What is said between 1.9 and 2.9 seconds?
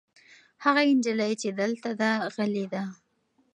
ده غلې ده.